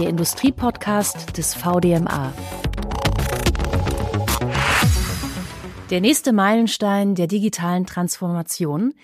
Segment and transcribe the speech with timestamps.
[0.00, 2.32] der Industriepodcast des VDMA.
[5.90, 8.94] Der nächste Meilenstein der digitalen Transformation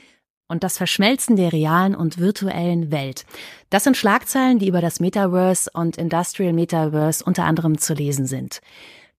[0.48, 3.26] und das Verschmelzen der realen und virtuellen Welt.
[3.68, 8.62] Das sind Schlagzeilen, die über das Metaverse und Industrial Metaverse unter anderem zu lesen sind.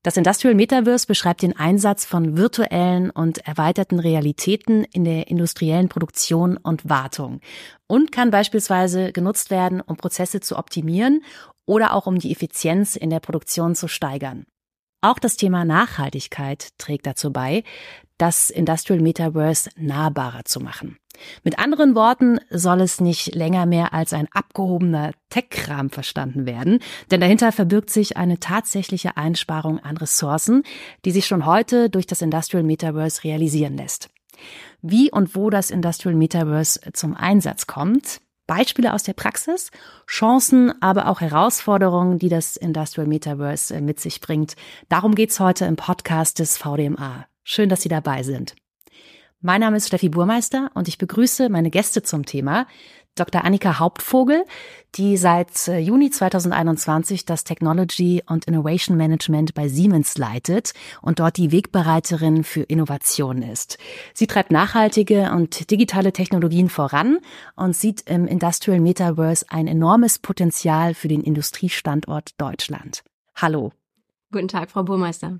[0.01, 6.57] Das Industrial Metaverse beschreibt den Einsatz von virtuellen und erweiterten Realitäten in der industriellen Produktion
[6.57, 7.41] und Wartung
[7.87, 11.21] und kann beispielsweise genutzt werden, um Prozesse zu optimieren
[11.67, 14.47] oder auch um die Effizienz in der Produktion zu steigern.
[15.01, 17.63] Auch das Thema Nachhaltigkeit trägt dazu bei,
[18.17, 20.97] das Industrial Metaverse nahbarer zu machen.
[21.43, 26.79] Mit anderen Worten soll es nicht länger mehr als ein abgehobener Tech-Kram verstanden werden,
[27.11, 30.63] denn dahinter verbirgt sich eine tatsächliche Einsparung an Ressourcen,
[31.05, 34.09] die sich schon heute durch das Industrial Metaverse realisieren lässt.
[34.81, 39.69] Wie und wo das Industrial Metaverse zum Einsatz kommt, Beispiele aus der Praxis,
[40.07, 44.55] Chancen, aber auch Herausforderungen, die das Industrial Metaverse äh, mit sich bringt.
[44.89, 47.27] Darum geht's heute im Podcast des VDMA.
[47.43, 48.55] Schön, dass Sie dabei sind.
[49.39, 52.65] Mein Name ist Steffi Burmeister und ich begrüße meine Gäste zum Thema.
[53.19, 53.43] Dr.
[53.43, 54.45] Annika Hauptvogel,
[54.95, 61.37] die seit äh, Juni 2021 das Technology und Innovation Management bei Siemens leitet und dort
[61.37, 63.77] die Wegbereiterin für Innovation ist.
[64.13, 67.19] Sie treibt nachhaltige und digitale Technologien voran
[67.55, 73.03] und sieht im Industrial Metaverse ein enormes Potenzial für den Industriestandort Deutschland.
[73.35, 73.71] Hallo.
[74.31, 75.39] Guten Tag, Frau Burmeister.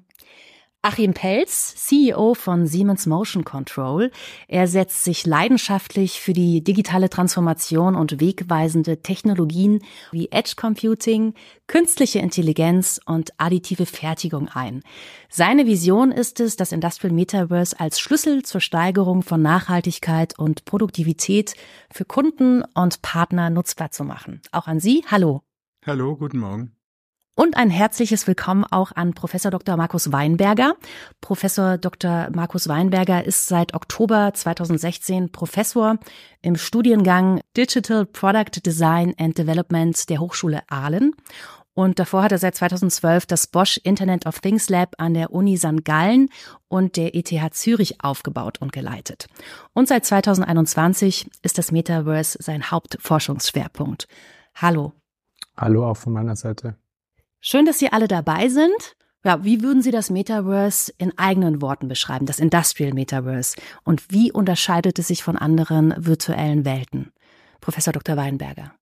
[0.88, 4.10] Achim Pelz, CEO von Siemens Motion Control.
[4.48, 9.82] Er setzt sich leidenschaftlich für die digitale Transformation und wegweisende Technologien
[10.14, 11.34] wie Edge Computing,
[11.68, 14.82] künstliche Intelligenz und additive Fertigung ein.
[15.28, 21.56] Seine Vision ist es, das Industrial Metaverse als Schlüssel zur Steigerung von Nachhaltigkeit und Produktivität
[21.92, 24.40] für Kunden und Partner nutzbar zu machen.
[24.54, 25.42] Auch an Sie, hallo.
[25.86, 26.77] Hallo, guten Morgen.
[27.40, 29.78] Und ein herzliches Willkommen auch an Professor Dr.
[29.78, 30.74] Markus Weinberger.
[31.22, 32.30] Professor Dr.
[32.34, 36.00] Markus Weinberger ist seit Oktober 2016 Professor
[36.42, 41.14] im Studiengang Digital Product Design and Development der Hochschule Aalen.
[41.76, 45.58] Und davor hat er seit 2012 das Bosch Internet of Things Lab an der Uni
[45.58, 45.86] St.
[45.86, 46.30] Gallen
[46.70, 49.28] und der ETH Zürich aufgebaut und geleitet.
[49.74, 54.08] Und seit 2021 ist das Metaverse sein Hauptforschungsschwerpunkt.
[54.56, 54.94] Hallo.
[55.56, 56.78] Hallo auch von meiner Seite.
[57.40, 58.96] Schön, dass Sie alle dabei sind.
[59.24, 63.58] Ja, wie würden Sie das Metaverse in eigenen Worten beschreiben, das Industrial Metaverse?
[63.84, 67.12] Und wie unterscheidet es sich von anderen virtuellen Welten?
[67.60, 68.16] Professor Dr.
[68.16, 68.74] Weinberger.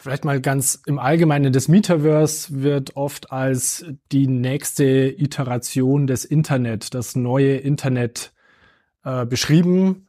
[0.00, 6.94] Vielleicht mal ganz im Allgemeinen, das Metaverse wird oft als die nächste Iteration des Internet,
[6.94, 8.32] das neue Internet
[9.02, 10.06] äh, beschrieben.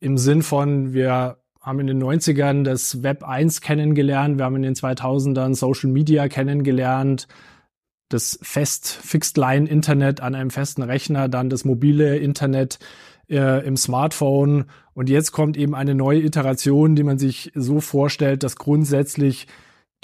[0.00, 1.37] Im Sinn von, wir
[1.68, 6.28] haben in den 90ern das Web 1 kennengelernt, wir haben in den 2000ern Social Media
[6.28, 7.28] kennengelernt,
[8.08, 12.78] das fest Fixed Line Internet an einem festen Rechner, dann das mobile Internet
[13.28, 14.64] äh, im Smartphone
[14.94, 19.46] und jetzt kommt eben eine neue Iteration, die man sich so vorstellt, dass grundsätzlich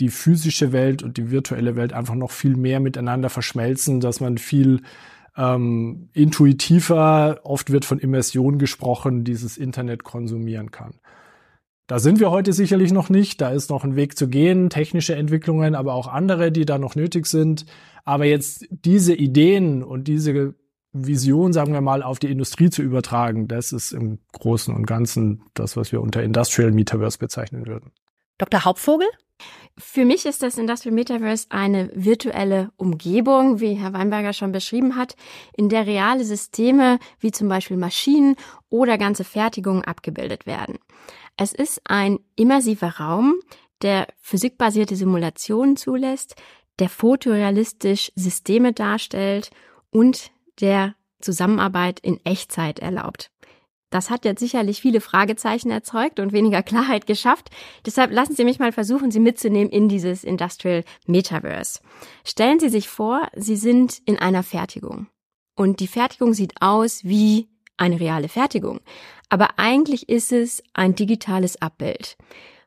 [0.00, 4.38] die physische Welt und die virtuelle Welt einfach noch viel mehr miteinander verschmelzen, dass man
[4.38, 4.82] viel
[5.36, 10.94] ähm, intuitiver, oft wird von Immersion gesprochen, dieses Internet konsumieren kann.
[11.86, 13.40] Da sind wir heute sicherlich noch nicht.
[13.40, 16.94] Da ist noch ein Weg zu gehen, technische Entwicklungen, aber auch andere, die da noch
[16.94, 17.66] nötig sind.
[18.04, 20.54] Aber jetzt diese Ideen und diese
[20.92, 25.42] Vision, sagen wir mal, auf die Industrie zu übertragen, das ist im Großen und Ganzen
[25.52, 27.92] das, was wir unter Industrial Metaverse bezeichnen würden.
[28.38, 28.64] Dr.
[28.64, 29.08] Hauptvogel?
[29.76, 35.16] Für mich ist das Industrial Metaverse eine virtuelle Umgebung, wie Herr Weinberger schon beschrieben hat,
[35.56, 38.36] in der reale Systeme wie zum Beispiel Maschinen
[38.70, 40.78] oder ganze Fertigungen abgebildet werden.
[41.36, 43.34] Es ist ein immersiver Raum,
[43.82, 46.36] der physikbasierte Simulationen zulässt,
[46.78, 49.50] der fotorealistisch Systeme darstellt
[49.90, 50.30] und
[50.60, 53.30] der Zusammenarbeit in Echtzeit erlaubt.
[53.90, 57.50] Das hat jetzt sicherlich viele Fragezeichen erzeugt und weniger Klarheit geschafft.
[57.86, 61.80] Deshalb lassen Sie mich mal versuchen, Sie mitzunehmen in dieses Industrial Metaverse.
[62.24, 65.06] Stellen Sie sich vor, Sie sind in einer Fertigung.
[65.56, 68.80] Und die Fertigung sieht aus wie eine reale Fertigung.
[69.28, 72.16] Aber eigentlich ist es ein digitales Abbild.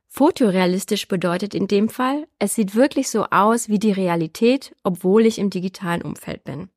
[0.07, 5.37] Fotorealistisch bedeutet in dem Fall, es sieht wirklich so aus wie die Realität, obwohl ich
[5.37, 6.69] im digitalen Umfeld bin.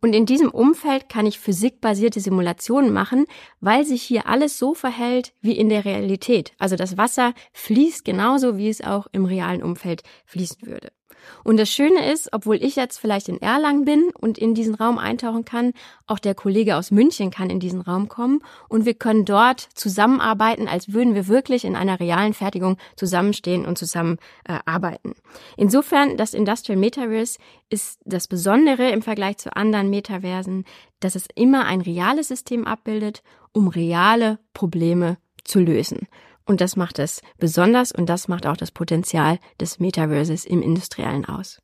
[0.00, 3.24] Und in diesem Umfeld kann ich physikbasierte Simulationen machen,
[3.60, 6.52] weil sich hier alles so verhält wie in der Realität.
[6.58, 10.92] Also das Wasser fließt genauso, wie es auch im realen Umfeld fließen würde.
[11.42, 14.98] Und das Schöne ist, obwohl ich jetzt vielleicht in Erlangen bin und in diesen Raum
[14.98, 15.72] eintauchen kann,
[16.06, 20.68] auch der Kollege aus München kann in diesen Raum kommen und wir können dort zusammenarbeiten,
[20.68, 25.14] als würden wir wirklich in einer realen Fertigung zusammenstehen und zusammen äh, arbeiten.
[25.56, 27.38] Insofern, das Industrial Metaverse
[27.70, 30.64] ist das Besondere im Vergleich zu anderen Metaversen,
[31.00, 33.22] dass es immer ein reales System abbildet,
[33.52, 36.08] um reale Probleme zu lösen.
[36.46, 41.24] Und das macht es besonders und das macht auch das Potenzial des Metaverses im Industriellen
[41.24, 41.58] aus.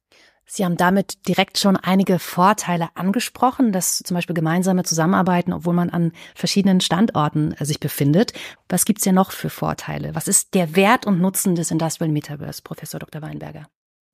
[0.53, 5.91] Sie haben damit direkt schon einige Vorteile angesprochen, dass zum Beispiel gemeinsame Zusammenarbeiten, obwohl man
[5.91, 8.33] an verschiedenen Standorten äh, sich befindet.
[8.69, 10.13] Was gibt's ja noch für Vorteile?
[10.17, 13.23] Was ist der Wert und Nutzen des Industrial Metaverse, Professor Dr.
[13.23, 13.69] Weinberger?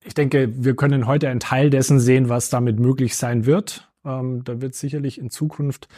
[0.04, 3.90] Ich denke, wir können heute einen Teil dessen sehen, was damit möglich sein wird.
[4.04, 5.88] Ähm, da wird sicherlich in Zukunft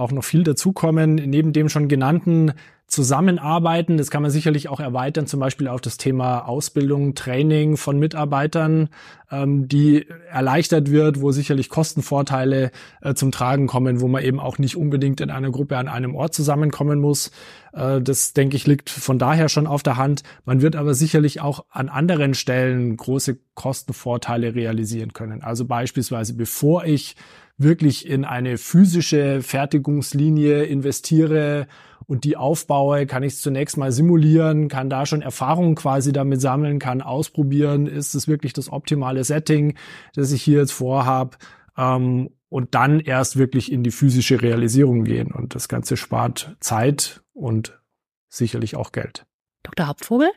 [0.00, 1.14] auch noch viel dazukommen.
[1.14, 2.52] Neben dem schon genannten
[2.90, 8.00] Zusammenarbeiten, das kann man sicherlich auch erweitern, zum Beispiel auf das Thema Ausbildung, Training von
[8.00, 8.88] Mitarbeitern,
[9.30, 14.58] ähm, die erleichtert wird, wo sicherlich Kostenvorteile äh, zum Tragen kommen, wo man eben auch
[14.58, 17.30] nicht unbedingt in einer Gruppe an einem Ort zusammenkommen muss.
[17.72, 20.24] Äh, das, denke ich, liegt von daher schon auf der Hand.
[20.44, 25.44] Man wird aber sicherlich auch an anderen Stellen große Kostenvorteile realisieren können.
[25.44, 27.14] Also beispielsweise, bevor ich
[27.60, 31.66] wirklich in eine physische Fertigungslinie investiere
[32.06, 36.40] und die aufbaue, kann ich es zunächst mal simulieren, kann da schon Erfahrungen quasi damit
[36.40, 39.76] sammeln, kann ausprobieren, ist es wirklich das optimale Setting,
[40.14, 41.36] das ich hier jetzt vorhabe.
[41.76, 45.30] Ähm, und dann erst wirklich in die physische Realisierung gehen.
[45.30, 47.80] Und das Ganze spart Zeit und
[48.28, 49.24] sicherlich auch Geld.
[49.62, 49.86] Dr.
[49.86, 50.30] Hauptvogel?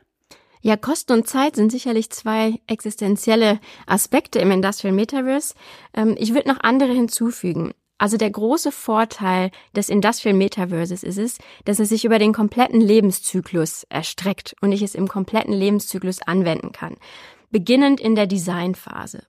[0.65, 5.55] Ja, Kosten und Zeit sind sicherlich zwei existenzielle Aspekte im Industrial Metaverse.
[5.93, 7.73] Ähm, ich würde noch andere hinzufügen.
[7.97, 12.79] Also der große Vorteil des Industrial Metaverses ist es, dass es sich über den kompletten
[12.79, 16.95] Lebenszyklus erstreckt und ich es im kompletten Lebenszyklus anwenden kann.
[17.51, 19.23] Beginnend in der Designphase.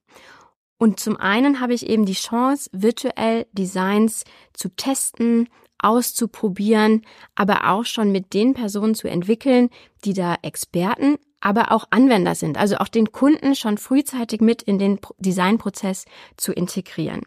[0.78, 4.22] Und zum einen habe ich eben die Chance, virtuell Designs
[4.52, 5.48] zu testen,
[5.78, 7.02] auszuprobieren,
[7.34, 9.70] aber auch schon mit den Personen zu entwickeln,
[10.04, 14.78] die da Experten, aber auch Anwender sind, also auch den Kunden schon frühzeitig mit in
[14.78, 16.06] den Designprozess
[16.36, 17.22] zu integrieren.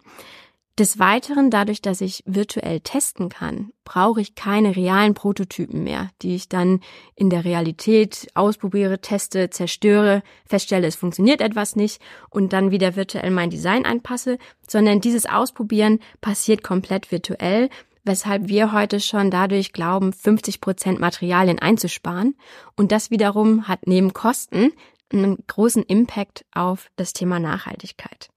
[0.80, 6.36] Des Weiteren, dadurch, dass ich virtuell testen kann, brauche ich keine realen Prototypen mehr, die
[6.36, 6.82] ich dann
[7.16, 12.00] in der Realität ausprobiere, teste, zerstöre, feststelle, es funktioniert etwas nicht
[12.30, 17.70] und dann wieder virtuell mein Design anpasse, sondern dieses Ausprobieren passiert komplett virtuell
[18.08, 22.36] weshalb wir heute schon dadurch glauben, 50 Prozent Materialien einzusparen.
[22.76, 24.72] Und das wiederum hat neben Kosten
[25.12, 28.30] einen großen Impact auf das Thema Nachhaltigkeit.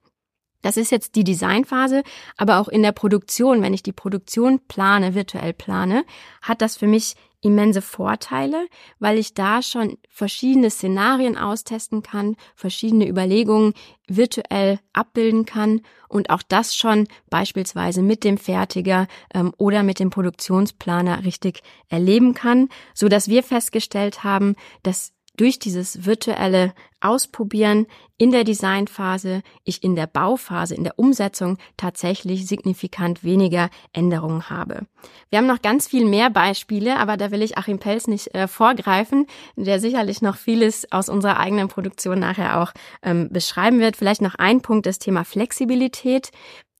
[0.62, 2.02] Das ist jetzt die Designphase,
[2.36, 6.04] aber auch in der Produktion, wenn ich die Produktion plane, virtuell plane,
[6.42, 8.66] hat das für mich immense Vorteile,
[8.98, 13.74] weil ich da schon verschiedene Szenarien austesten kann, verschiedene Überlegungen
[14.08, 20.10] virtuell abbilden kann und auch das schon beispielsweise mit dem Fertiger ähm, oder mit dem
[20.10, 27.86] Produktionsplaner richtig erleben kann, so dass wir festgestellt haben, dass durch dieses virtuelle Ausprobieren
[28.18, 34.82] in der Designphase ich in der Bauphase, in der Umsetzung tatsächlich signifikant weniger Änderungen habe.
[35.30, 38.48] Wir haben noch ganz viel mehr Beispiele, aber da will ich Achim Pelz nicht äh,
[38.48, 39.26] vorgreifen,
[39.56, 42.72] der sicherlich noch vieles aus unserer eigenen Produktion nachher auch
[43.02, 43.96] ähm, beschreiben wird.
[43.96, 46.32] Vielleicht noch ein Punkt, das Thema Flexibilität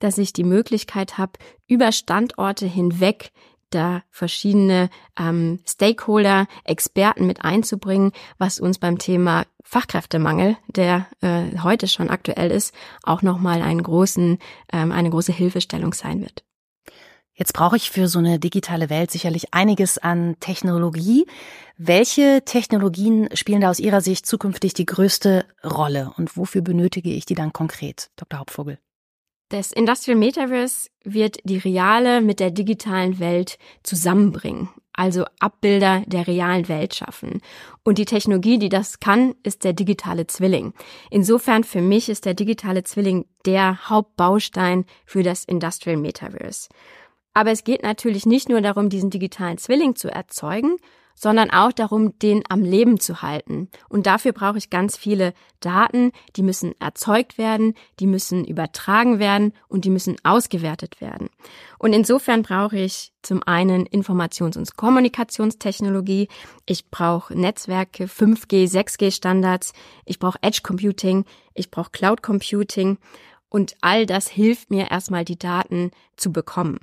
[0.03, 1.33] dass ich die Möglichkeit habe,
[1.69, 3.33] über Standorte hinweg
[3.71, 11.89] da verschiedene ähm, Stakeholder, Experten mit einzubringen, was uns beim Thema Fachkräftemangel, der äh, heute
[11.89, 14.39] schon aktuell ist, auch nochmal einen großen,
[14.73, 16.45] ähm, eine große Hilfestellung sein wird.
[17.41, 21.27] Jetzt brauche ich für so eine digitale Welt sicherlich einiges an Technologie.
[21.79, 27.25] Welche Technologien spielen da aus Ihrer Sicht zukünftig die größte Rolle und wofür benötige ich
[27.25, 28.41] die dann konkret, Dr.
[28.41, 28.79] Hauptvogel?
[29.51, 36.69] Das Industrial Metaverse wird die reale mit der digitalen Welt zusammenbringen, also Abbilder der realen
[36.69, 37.43] Welt schaffen.
[37.83, 40.73] Und die Technologie, die das kann, ist der digitale Zwilling.
[41.11, 46.69] Insofern für mich ist der digitale Zwilling der Hauptbaustein für das Industrial Metaverse.
[47.35, 50.77] Aber es geht natürlich nicht nur darum, diesen digitalen Zwilling zu erzeugen,
[51.15, 53.69] sondern auch darum, den am Leben zu halten.
[53.89, 59.53] Und dafür brauche ich ganz viele Daten, die müssen erzeugt werden, die müssen übertragen werden
[59.69, 61.29] und die müssen ausgewertet werden.
[61.79, 66.29] Und insofern brauche ich zum einen Informations- und Kommunikationstechnologie,
[66.67, 69.73] ich brauche Netzwerke, 5G, 6G Standards,
[70.07, 71.25] ich brauche Edge Computing,
[71.55, 72.99] ich brauche Cloud Computing
[73.51, 76.79] und all das hilft mir erstmal die Daten zu bekommen.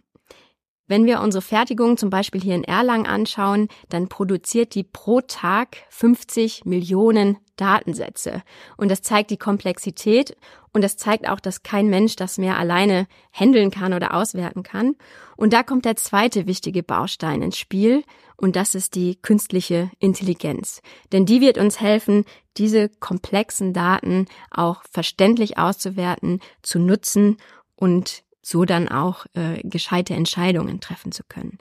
[0.88, 5.78] Wenn wir unsere Fertigung zum Beispiel hier in Erlangen anschauen, dann produziert die pro Tag
[5.90, 8.42] 50 Millionen Datensätze.
[8.78, 10.38] Und das zeigt die Komplexität
[10.72, 14.96] und das zeigt auch, dass kein Mensch das mehr alleine handeln kann oder auswerten kann.
[15.36, 18.04] Und da kommt der zweite wichtige Baustein ins Spiel
[18.38, 20.82] und das ist die künstliche Intelligenz.
[21.12, 22.24] Denn die wird uns helfen,
[22.58, 27.38] diese komplexen Daten auch verständlich auszuwerten, zu nutzen
[27.76, 31.58] und so dann auch äh, gescheite Entscheidungen treffen zu können.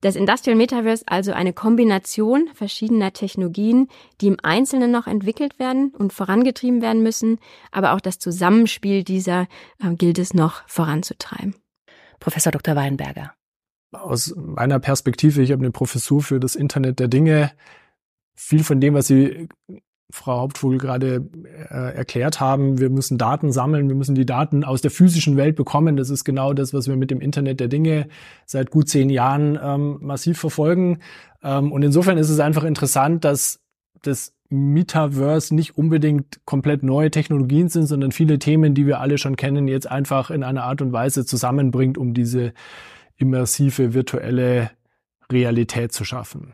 [0.00, 3.88] Das Industrial Metaverse also eine Kombination verschiedener Technologien,
[4.20, 7.38] die im Einzelnen noch entwickelt werden und vorangetrieben werden müssen,
[7.70, 9.46] aber auch das Zusammenspiel dieser
[9.78, 11.54] äh, gilt es noch voranzutreiben.
[12.18, 12.76] Professor Dr.
[12.76, 13.34] Weinberger.
[13.92, 17.52] Aus meiner Perspektive, ich habe eine Professur für das Internet der Dinge.
[18.34, 19.48] Viel von dem, was Sie
[20.12, 21.26] Frau Hauptvogel gerade
[21.70, 25.56] äh, erklärt haben, wir müssen Daten sammeln, wir müssen die Daten aus der physischen Welt
[25.56, 25.96] bekommen.
[25.96, 28.08] Das ist genau das, was wir mit dem Internet der Dinge
[28.44, 30.98] seit gut zehn Jahren ähm, massiv verfolgen.
[31.42, 33.60] Ähm, und insofern ist es einfach interessant, dass
[34.02, 39.36] das Metaverse nicht unbedingt komplett neue Technologien sind, sondern viele Themen, die wir alle schon
[39.36, 42.52] kennen, jetzt einfach in einer Art und Weise zusammenbringt, um diese
[43.16, 44.70] immersive virtuelle
[45.30, 46.52] Realität zu schaffen.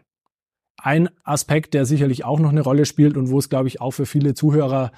[0.79, 3.91] Ein Aspekt, der sicherlich auch noch eine Rolle spielt und wo es, glaube ich, auch
[3.91, 4.93] für viele Zuhörer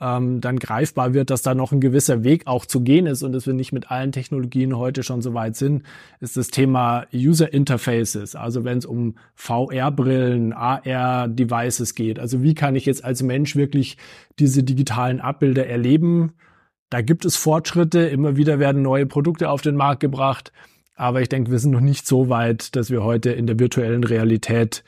[0.00, 3.32] ähm, dann greifbar wird, dass da noch ein gewisser Weg auch zu gehen ist und
[3.32, 5.84] dass wir nicht mit allen Technologien heute schon so weit sind,
[6.20, 8.34] ist das Thema User Interfaces.
[8.34, 12.18] Also wenn es um VR-Brillen, AR-Devices geht.
[12.18, 13.96] Also wie kann ich jetzt als Mensch wirklich
[14.38, 16.32] diese digitalen Abbilder erleben?
[16.90, 18.00] Da gibt es Fortschritte.
[18.00, 20.52] Immer wieder werden neue Produkte auf den Markt gebracht.
[20.94, 24.04] Aber ich denke, wir sind noch nicht so weit, dass wir heute in der virtuellen
[24.04, 24.84] Realität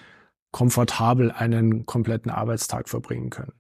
[0.50, 3.52] komfortabel einen kompletten Arbeitstag verbringen können.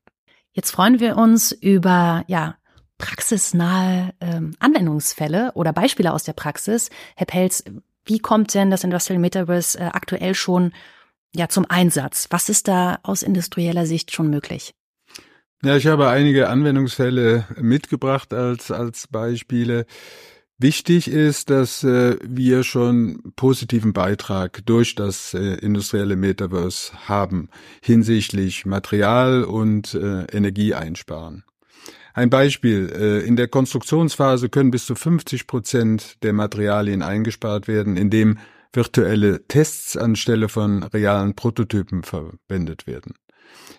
[0.52, 2.56] Jetzt freuen wir uns über ja
[2.98, 6.90] praxisnahe ähm, Anwendungsfälle oder Beispiele aus der Praxis.
[7.16, 7.62] Herr Pelz,
[8.04, 10.72] wie kommt denn das Industrial Metaverse äh, aktuell schon
[11.34, 12.26] ja zum Einsatz?
[12.30, 14.74] Was ist da aus industrieller Sicht schon möglich?
[15.62, 19.86] Ja, ich habe einige Anwendungsfälle mitgebracht als als Beispiele.
[20.60, 27.48] Wichtig ist, dass äh, wir schon positiven Beitrag durch das äh, industrielle Metaverse haben
[27.80, 31.44] hinsichtlich Material und äh, Energieeinsparen.
[32.12, 32.90] Ein Beispiel.
[32.92, 38.38] Äh, in der Konstruktionsphase können bis zu 50 Prozent der Materialien eingespart werden, indem
[38.72, 43.14] virtuelle Tests anstelle von realen Prototypen verwendet werden.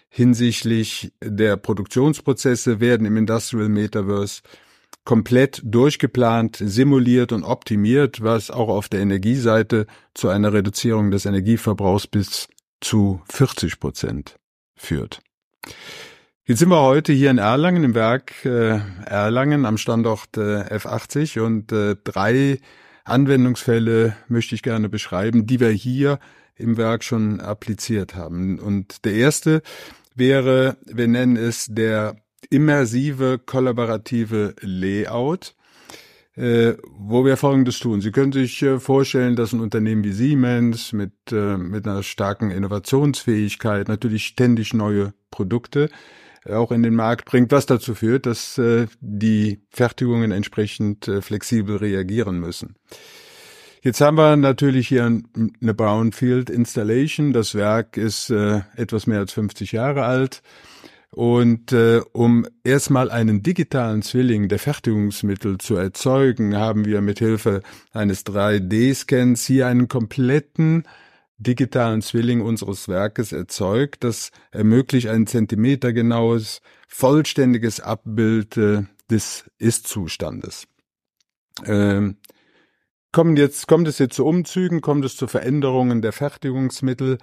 [0.08, 4.44] Hinsichtlich der Produktionsprozesse werden im Industrial Metaverse
[5.06, 12.08] komplett durchgeplant, simuliert und optimiert, was auch auf der Energieseite zu einer Reduzierung des Energieverbrauchs
[12.08, 12.48] bis
[12.82, 14.36] zu 40 Prozent
[14.76, 15.22] führt.
[16.46, 21.42] Jetzt sind wir heute hier in Erlangen im Werk äh, Erlangen am Standort äh, F80
[21.42, 22.60] und äh, drei
[23.04, 26.20] Anwendungsfälle möchte ich gerne beschreiben, die wir hier
[26.56, 28.60] im Werk schon appliziert haben.
[28.60, 29.62] Und der erste
[30.16, 32.16] wäre, wir nennen es der
[32.50, 35.56] immersive, kollaborative Layout,
[36.36, 38.02] äh, wo wir Folgendes tun.
[38.02, 42.52] Sie können sich äh, vorstellen, dass ein Unternehmen wie Siemens mit, äh, mit einer starken
[42.52, 45.90] Innovationsfähigkeit natürlich ständig neue Produkte
[46.46, 51.22] äh, auch in den Markt bringt, was dazu führt, dass äh, die Fertigungen entsprechend äh,
[51.22, 52.76] flexibel reagieren müssen.
[53.82, 57.32] Jetzt haben wir natürlich hier eine Brownfield Installation.
[57.32, 60.42] Das Werk ist äh, etwas mehr als 50 Jahre alt.
[61.12, 67.62] Und äh, um erstmal einen digitalen Zwilling der Fertigungsmittel zu erzeugen, haben wir mit Hilfe
[67.92, 70.84] eines 3D-Scans hier einen kompletten
[71.40, 74.04] digitalen Zwilling unseres Werkes erzeugt.
[74.04, 80.68] Das ermöglicht ein zentimetergenaues, vollständiges Abbild äh, des Ist-Zustandes.
[81.66, 82.18] Ähm,
[83.12, 87.18] kommen jetzt, kommt es jetzt zu Umzügen, kommt es zu Veränderungen der Fertigungsmittel,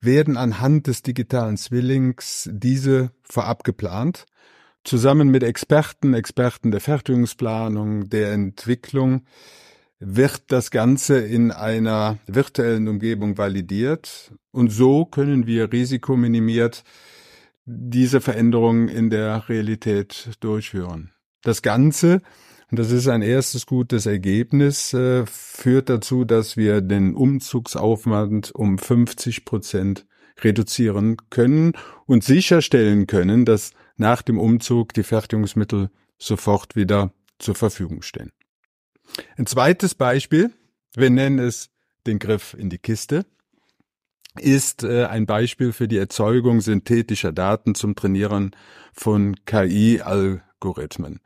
[0.00, 4.26] werden anhand des digitalen Zwillings diese vorab geplant,
[4.84, 9.26] zusammen mit Experten, Experten der Fertigungsplanung, der Entwicklung,
[9.98, 16.84] wird das Ganze in einer virtuellen Umgebung validiert und so können wir risikominimiert
[17.64, 21.12] diese Veränderungen in der Realität durchführen.
[21.42, 22.20] Das Ganze
[22.70, 28.78] und das ist ein erstes gutes Ergebnis, äh, führt dazu, dass wir den Umzugsaufwand um
[28.78, 30.06] 50 Prozent
[30.40, 31.72] reduzieren können
[32.06, 38.32] und sicherstellen können, dass nach dem Umzug die Fertigungsmittel sofort wieder zur Verfügung stehen.
[39.36, 40.50] Ein zweites Beispiel,
[40.94, 41.70] wir nennen es
[42.06, 43.24] den Griff in die Kiste,
[44.38, 48.54] ist äh, ein Beispiel für die Erzeugung synthetischer Daten zum Trainieren
[48.92, 51.20] von KI-Algorithmen.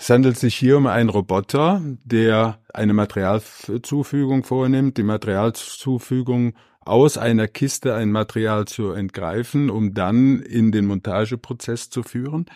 [0.00, 7.48] Es handelt sich hier um einen Roboter, der eine Materialzufügung vornimmt, die Materialzufügung aus einer
[7.48, 12.46] Kiste ein Material zu entgreifen, um dann in den Montageprozess zu führen.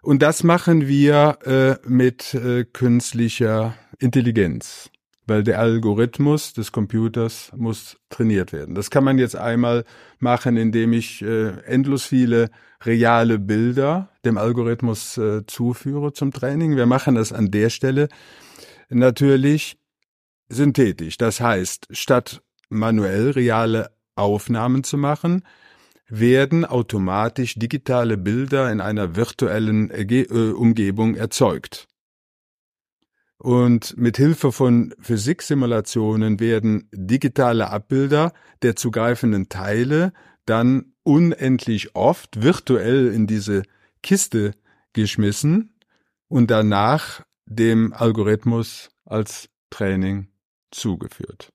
[0.00, 4.90] Und das machen wir äh, mit äh, künstlicher Intelligenz,
[5.30, 8.74] weil der Algorithmus des Computers muss trainiert werden.
[8.74, 9.84] Das kann man jetzt einmal
[10.18, 12.50] machen, indem ich äh, endlos viele
[12.84, 16.74] reale Bilder dem Algorithmus äh, zuführe zum Training.
[16.74, 18.08] Wir machen das an der Stelle
[18.88, 19.78] natürlich
[20.48, 21.16] synthetisch.
[21.16, 25.44] Das heißt, statt manuell reale Aufnahmen zu machen,
[26.08, 31.86] werden automatisch digitale Bilder in einer virtuellen äh, Umgebung erzeugt.
[33.42, 40.12] Und mit Hilfe von Physiksimulationen werden digitale Abbilder der zugreifenden Teile
[40.44, 43.62] dann unendlich oft virtuell in diese
[44.02, 44.52] Kiste
[44.92, 45.72] geschmissen
[46.28, 50.28] und danach dem Algorithmus als Training
[50.70, 51.50] zugeführt.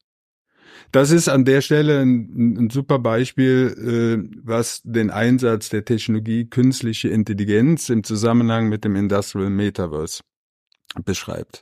[0.92, 6.50] Das ist an der Stelle ein, ein super Beispiel, äh, was den Einsatz der Technologie
[6.50, 10.24] künstliche Intelligenz im Zusammenhang mit dem Industrial Metaverse
[11.04, 11.62] beschreibt.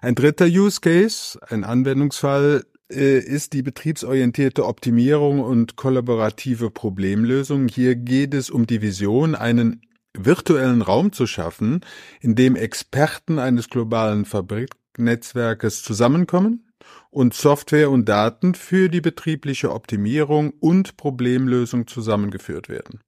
[0.00, 7.68] Ein dritter Use Case, ein Anwendungsfall, äh, ist die betriebsorientierte Optimierung und kollaborative Problemlösung.
[7.68, 9.80] Hier geht es um die Vision, einen
[10.16, 11.80] virtuellen Raum zu schaffen,
[12.20, 16.68] in dem Experten eines globalen Fabriknetzwerkes zusammenkommen
[17.10, 23.00] und Software und Daten für die betriebliche Optimierung und Problemlösung zusammengeführt werden.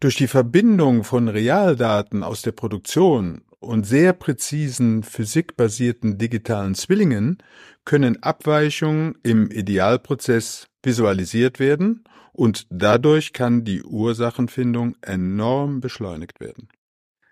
[0.00, 7.38] Durch die Verbindung von Realdaten aus der Produktion und sehr präzisen physikbasierten digitalen Zwillingen
[7.84, 16.68] können Abweichungen im Idealprozess visualisiert werden und dadurch kann die Ursachenfindung enorm beschleunigt werden.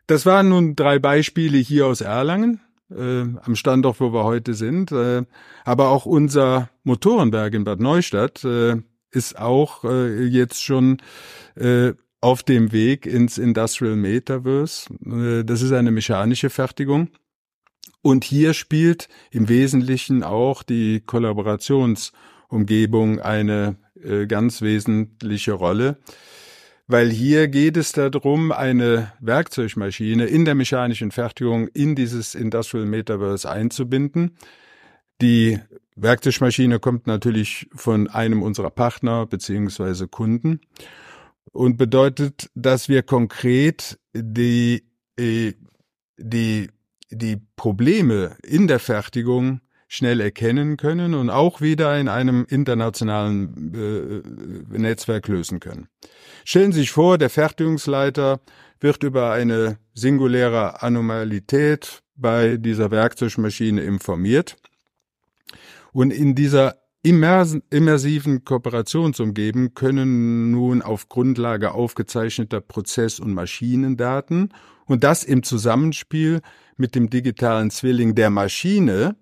[0.06, 4.92] Das waren nun drei Beispiele hier aus Erlangen äh, am Standort, wo wir heute sind.
[4.92, 5.24] Äh,
[5.64, 8.76] aber auch unser Motorenwerk in Bad Neustadt äh,
[9.10, 10.98] ist auch äh, jetzt schon
[11.54, 11.92] äh,
[12.24, 14.86] auf dem Weg ins Industrial Metaverse.
[15.04, 17.10] Äh, das ist eine mechanische Fertigung.
[18.00, 25.98] Und hier spielt im Wesentlichen auch die Kollaborationsumgebung eine äh, ganz wesentliche Rolle
[26.86, 33.50] weil hier geht es darum, eine Werkzeugmaschine in der mechanischen Fertigung in dieses Industrial Metaverse
[33.50, 34.36] einzubinden.
[35.22, 35.58] Die
[35.96, 40.60] Werkzeugmaschine kommt natürlich von einem unserer Partner beziehungsweise Kunden
[41.52, 44.84] und bedeutet, dass wir konkret die,
[45.18, 45.52] äh,
[46.16, 46.70] die,
[47.10, 53.74] die Probleme in der Fertigung schnell erkennen können und auch wieder in einem internationalen
[54.72, 55.88] äh, Netzwerk lösen können.
[56.44, 58.40] Stellen Sie sich vor, der Fertigungsleiter
[58.80, 64.56] wird über eine singuläre Anomalität bei dieser Werkzeugmaschine informiert.
[65.92, 74.54] Und in dieser immersiven Kooperationsumgebung können nun auf Grundlage aufgezeichneter Prozess- und Maschinendaten
[74.86, 76.40] und das im Zusammenspiel
[76.76, 79.16] mit dem digitalen Zwilling der Maschine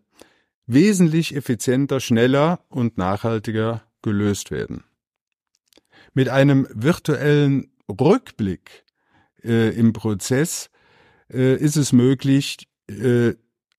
[0.67, 4.85] wesentlich effizienter, schneller und nachhaltiger gelöst werden.
[6.15, 8.85] Mit einem virtuellen Rückblick
[9.43, 10.71] äh, im Prozess
[11.33, 13.35] äh, ist es möglich, äh,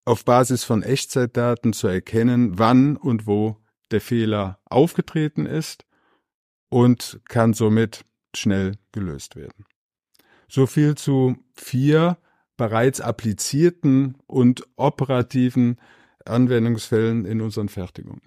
[0.06, 3.62] auf Basis von Echtzeitdaten zu erkennen, wann und wo
[3.94, 5.86] der Fehler aufgetreten ist
[6.70, 8.04] und kann somit
[8.36, 9.66] schnell gelöst werden.
[10.50, 12.18] So viel zu vier
[12.58, 15.80] bereits applizierten und operativen
[16.26, 18.22] Anwendungsfällen in unseren Fertigungen.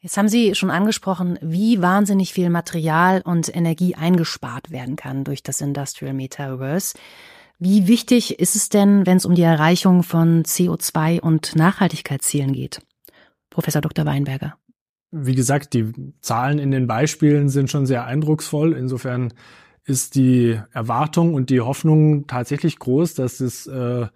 [0.00, 5.42] Jetzt haben Sie schon angesprochen, wie wahnsinnig viel Material und Energie eingespart werden kann durch
[5.42, 6.96] das Industrial Metaverse.
[7.58, 12.80] Wie wichtig ist es denn, wenn es um die Erreichung von CO2 und Nachhaltigkeitszielen geht?
[13.50, 14.04] Professor Dr.
[14.04, 14.56] Weinberger.
[15.10, 18.72] Wie gesagt, die Zahlen in den Beispielen sind schon sehr eindrucksvoll.
[18.72, 19.32] Insofern
[19.84, 24.06] ist die Erwartung und die Hoffnung tatsächlich groß, dass es äh,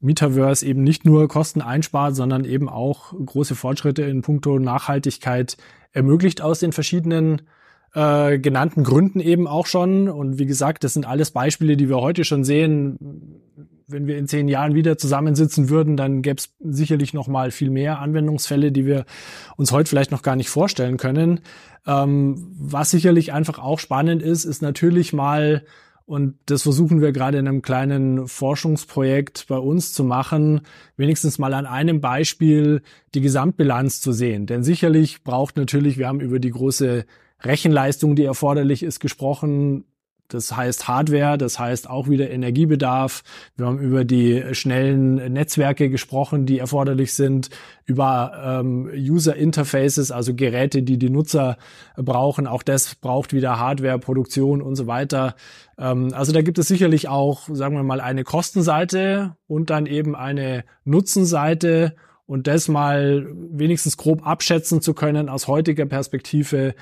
[0.00, 5.56] Metaverse eben nicht nur Kosten einspart, sondern eben auch große Fortschritte in puncto Nachhaltigkeit
[5.92, 7.42] ermöglicht aus den verschiedenen
[7.94, 10.08] äh, genannten Gründen eben auch schon.
[10.08, 12.98] Und wie gesagt, das sind alles Beispiele, die wir heute schon sehen.
[13.86, 17.70] Wenn wir in zehn Jahren wieder zusammensitzen würden, dann gäbe es sicherlich noch mal viel
[17.70, 19.04] mehr Anwendungsfälle, die wir
[19.56, 21.40] uns heute vielleicht noch gar nicht vorstellen können.
[21.86, 25.64] Ähm, was sicherlich einfach auch spannend ist, ist natürlich mal
[26.06, 30.60] und das versuchen wir gerade in einem kleinen Forschungsprojekt bei uns zu machen,
[30.96, 32.82] wenigstens mal an einem Beispiel
[33.14, 34.46] die Gesamtbilanz zu sehen.
[34.46, 37.06] Denn sicherlich braucht natürlich, wir haben über die große
[37.40, 39.84] Rechenleistung, die erforderlich ist, gesprochen.
[40.28, 43.22] Das heißt Hardware, das heißt auch wieder Energiebedarf.
[43.56, 47.50] Wir haben über die schnellen Netzwerke gesprochen, die erforderlich sind,
[47.84, 51.58] über ähm, User Interfaces, also Geräte, die die Nutzer
[51.96, 52.46] brauchen.
[52.46, 55.34] Auch das braucht wieder Hardware, Produktion und so weiter.
[55.78, 60.16] Ähm, also da gibt es sicherlich auch, sagen wir mal, eine Kostenseite und dann eben
[60.16, 61.94] eine Nutzenseite
[62.26, 66.74] und das mal wenigstens grob abschätzen zu können aus heutiger Perspektive.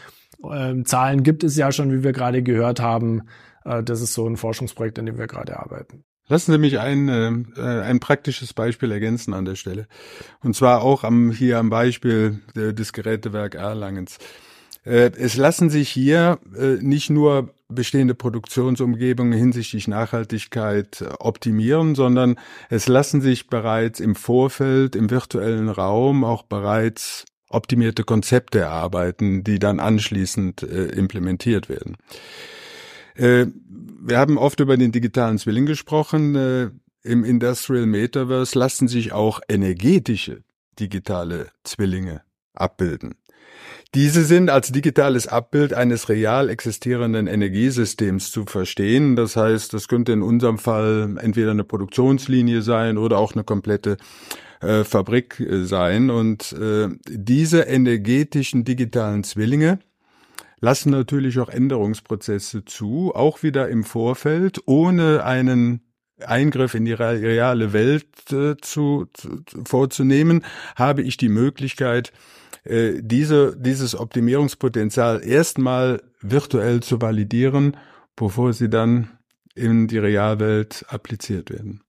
[0.51, 3.23] Ähm, Zahlen gibt es ja schon, wie wir gerade gehört haben.
[3.65, 6.05] Äh, das ist so ein Forschungsprojekt, an dem wir gerade arbeiten.
[6.29, 9.87] Lassen Sie mich ein, äh, ein praktisches Beispiel ergänzen an der Stelle.
[10.43, 14.19] Und zwar auch am, hier am Beispiel des Gerätewerk Erlangens.
[14.85, 22.37] Äh, es lassen sich hier äh, nicht nur bestehende Produktionsumgebungen hinsichtlich Nachhaltigkeit äh, optimieren, sondern
[22.69, 29.59] es lassen sich bereits im Vorfeld, im virtuellen Raum auch bereits optimierte Konzepte erarbeiten, die
[29.59, 31.97] dann anschließend äh, implementiert werden.
[33.15, 33.47] Äh,
[34.05, 36.35] wir haben oft über den digitalen Zwilling gesprochen.
[36.35, 36.71] Äh,
[37.05, 40.43] Im Industrial Metaverse lassen sich auch energetische
[40.79, 42.23] digitale Zwillinge
[42.55, 43.15] abbilden.
[43.95, 49.17] Diese sind als digitales Abbild eines real existierenden Energiesystems zu verstehen.
[49.17, 53.99] Das heißt, das könnte in unserem Fall entweder eine Produktionslinie sein oder auch eine komplette
[54.63, 56.11] äh, Fabrik äh, sein.
[56.11, 59.79] Und äh, diese energetischen digitalen Zwillinge
[60.61, 65.81] lassen natürlich auch Änderungsprozesse zu, auch wieder im Vorfeld, ohne einen
[66.25, 70.45] Eingriff in die reale Welt äh, zu, zu, vorzunehmen,
[70.77, 72.13] habe ich die Möglichkeit,
[72.65, 77.77] äh, diese, dieses Optimierungspotenzial erstmal virtuell zu validieren,
[78.15, 79.11] bevor sie dann
[79.55, 81.82] in die Realwelt appliziert werden.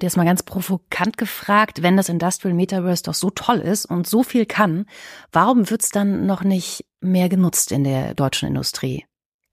[0.00, 4.06] Und jetzt mal ganz provokant gefragt, wenn das Industrial Metaverse doch so toll ist und
[4.06, 4.86] so viel kann,
[5.30, 9.04] warum wird es dann noch nicht mehr genutzt in der deutschen Industrie,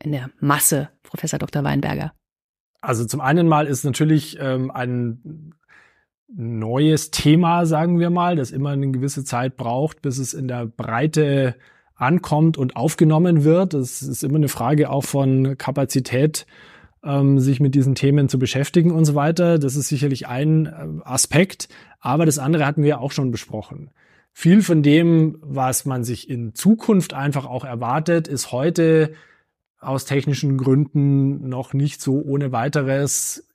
[0.01, 1.65] in der Masse, Professor Dr.
[1.65, 2.13] Weinberger?
[2.79, 5.53] Also zum einen mal ist natürlich ähm, ein
[6.33, 10.65] neues Thema, sagen wir mal, das immer eine gewisse Zeit braucht, bis es in der
[10.65, 11.55] Breite
[11.93, 13.73] ankommt und aufgenommen wird.
[13.73, 16.45] Es ist immer eine Frage auch von Kapazität,
[17.03, 19.59] ähm, sich mit diesen Themen zu beschäftigen und so weiter.
[19.59, 23.91] Das ist sicherlich ein äh, Aspekt, aber das andere hatten wir auch schon besprochen.
[24.33, 29.13] Viel von dem, was man sich in Zukunft einfach auch erwartet, ist heute
[29.79, 33.47] aus technischen Gründen noch nicht so ohne weiteres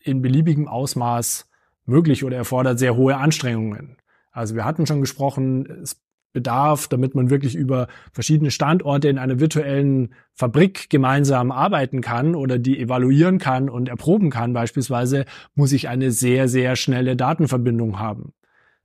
[0.00, 1.50] in beliebigem Ausmaß
[1.84, 3.96] möglich oder erfordert sehr hohe Anstrengungen.
[4.30, 6.00] Also wir hatten schon gesprochen, es
[6.32, 12.58] bedarf, damit man wirklich über verschiedene Standorte in einer virtuellen Fabrik gemeinsam arbeiten kann oder
[12.58, 18.32] die evaluieren kann und erproben kann beispielsweise, muss ich eine sehr, sehr schnelle Datenverbindung haben.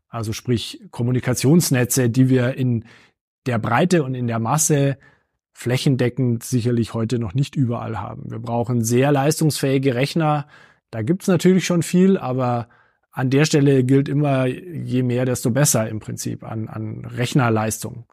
[0.07, 2.85] Also sprich Kommunikationsnetze, die wir in
[3.45, 4.97] der Breite und in der Masse
[5.53, 8.31] flächendeckend sicherlich heute noch nicht überall haben.
[8.31, 10.47] Wir brauchen sehr leistungsfähige Rechner.
[10.91, 12.67] Da gibt's natürlich schon viel, aber
[13.13, 18.05] an der Stelle gilt immer, je mehr, desto besser im Prinzip an, an Rechnerleistung.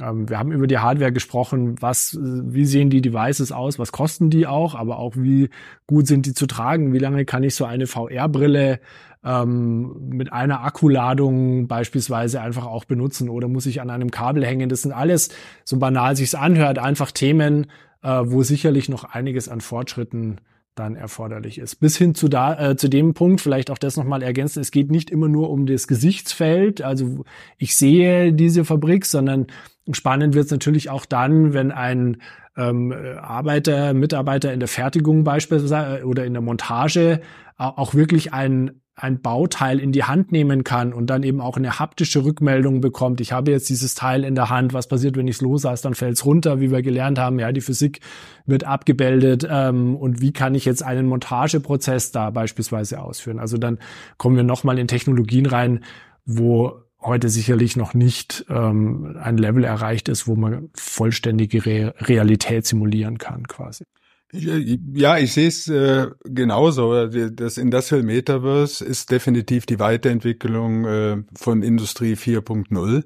[0.00, 4.30] Ähm, wir haben über die Hardware gesprochen, was, wie sehen die Devices aus, was kosten
[4.30, 5.50] die auch, aber auch wie
[5.86, 8.80] gut sind die zu tragen, wie lange kann ich so eine VR-Brille
[9.24, 14.68] ähm, mit einer Akkuladung beispielsweise einfach auch benutzen oder muss ich an einem Kabel hängen.
[14.68, 15.30] Das sind alles,
[15.64, 17.66] so banal sich's anhört, einfach Themen,
[18.02, 20.40] äh, wo sicherlich noch einiges an Fortschritten
[20.74, 21.76] dann erforderlich ist.
[21.76, 24.90] Bis hin zu da äh, zu dem Punkt, vielleicht auch das nochmal ergänzen, es geht
[24.90, 27.24] nicht immer nur um das Gesichtsfeld, also
[27.58, 29.46] ich sehe diese Fabrik, sondern
[29.92, 32.18] spannend wird es natürlich auch dann, wenn ein
[32.56, 37.20] ähm, Arbeiter, Mitarbeiter in der Fertigung beispielsweise oder in der Montage
[37.56, 41.80] auch wirklich ein ein Bauteil in die Hand nehmen kann und dann eben auch eine
[41.80, 43.20] haptische Rückmeldung bekommt.
[43.20, 44.72] Ich habe jetzt dieses Teil in der Hand.
[44.72, 45.82] Was passiert, wenn ich es loslasse?
[45.82, 47.40] Dann fällt es runter, wie wir gelernt haben.
[47.40, 48.00] Ja, die Physik
[48.46, 49.46] wird abgebildet.
[49.50, 53.40] Ähm, und wie kann ich jetzt einen Montageprozess da beispielsweise ausführen?
[53.40, 53.78] Also dann
[54.16, 55.82] kommen wir nochmal in Technologien rein,
[56.24, 62.64] wo heute sicherlich noch nicht ähm, ein Level erreicht ist, wo man vollständige Re Realität
[62.64, 63.84] simulieren kann, quasi.
[64.32, 67.06] Ja, ich sehe es äh, genauso.
[67.06, 73.04] Das Industrial Metaverse ist definitiv die Weiterentwicklung äh, von Industrie 4.0.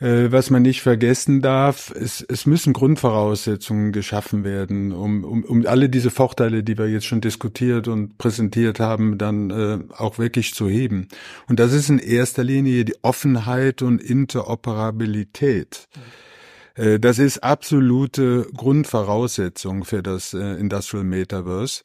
[0.00, 5.66] Äh, was man nicht vergessen darf, es, es müssen Grundvoraussetzungen geschaffen werden, um, um, um
[5.66, 10.54] alle diese Vorteile, die wir jetzt schon diskutiert und präsentiert haben, dann äh, auch wirklich
[10.54, 11.08] zu heben.
[11.46, 15.88] Und das ist in erster Linie die Offenheit und Interoperabilität.
[15.94, 16.00] Mhm
[16.74, 21.82] das ist absolute Grundvoraussetzung für das äh, Industrial Metaverse,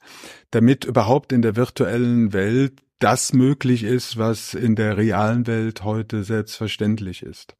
[0.51, 6.23] damit überhaupt in der virtuellen Welt das möglich ist, was in der realen Welt heute
[6.23, 7.55] selbstverständlich ist.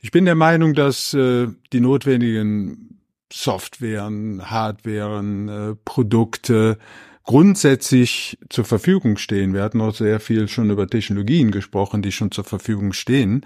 [0.00, 3.00] Ich bin der Meinung, dass äh, die notwendigen
[3.32, 6.78] Softwaren, Hardwaren, äh, Produkte
[7.24, 9.52] grundsätzlich zur Verfügung stehen.
[9.52, 13.44] Wir hatten auch sehr viel schon über Technologien gesprochen, die schon zur Verfügung stehen.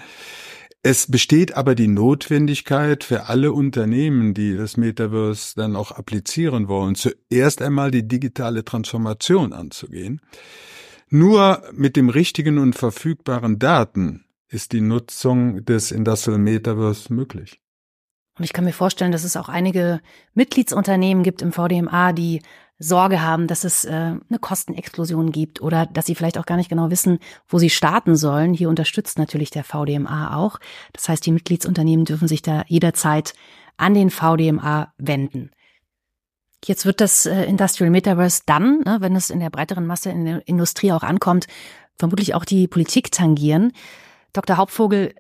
[0.85, 6.97] Es besteht aber die Notwendigkeit für alle Unternehmen, die das Metaverse dann auch applizieren wollen,
[6.97, 10.21] zuerst einmal die digitale Transformation anzugehen.
[11.09, 17.61] Nur mit dem richtigen und verfügbaren Daten ist die Nutzung des Industrial Metaverse möglich.
[18.39, 20.01] Und ich kann mir vorstellen, dass es auch einige
[20.35, 22.43] Mitgliedsunternehmen gibt im VDMA, die
[22.83, 26.69] Sorge haben, dass es äh, eine Kostenexplosion gibt oder dass sie vielleicht auch gar nicht
[26.69, 27.19] genau wissen,
[27.49, 28.55] wo sie starten sollen.
[28.55, 30.59] Hier unterstützt natürlich der VDMA auch.
[30.93, 33.35] Das heißt, die Mitgliedsunternehmen dürfen sich da jederzeit
[33.77, 35.51] an den VDMA wenden.
[36.65, 40.25] Jetzt wird das äh, Industrial Metaverse dann, ne, wenn es in der breiteren Masse in
[40.25, 41.47] der Industrie auch ankommt,
[41.97, 43.73] vermutlich auch die Politik tangieren.
[44.33, 44.57] Dr.
[44.57, 45.15] Hauptvogel,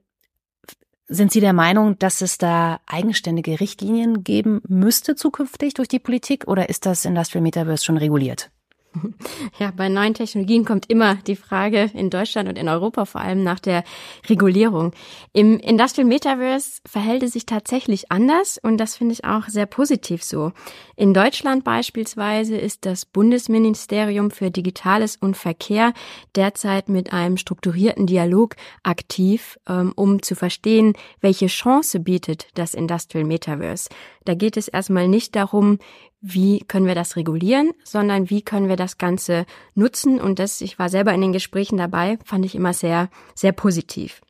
[1.12, 6.48] sind Sie der Meinung, dass es da eigenständige Richtlinien geben müsste zukünftig durch die Politik
[6.48, 8.50] oder ist das Industrial Metaverse schon reguliert?
[9.58, 13.42] Ja, bei neuen Technologien kommt immer die Frage in Deutschland und in Europa vor allem
[13.42, 13.84] nach der
[14.28, 14.92] Regulierung.
[15.32, 20.22] Im Industrial Metaverse verhält es sich tatsächlich anders und das finde ich auch sehr positiv
[20.22, 20.52] so.
[20.96, 25.92] In Deutschland beispielsweise ist das Bundesministerium für Digitales und Verkehr
[26.34, 33.26] derzeit mit einem strukturierten Dialog aktiv, ähm, um zu verstehen, welche Chance bietet das Industrial
[33.26, 33.88] Metaverse.
[34.24, 35.78] Da geht es erstmal nicht darum,
[36.22, 40.20] wie können wir das regulieren, sondern wie können wir das Ganze nutzen.
[40.20, 44.22] Und das, ich war selber in den Gesprächen dabei, fand ich immer sehr, sehr positiv.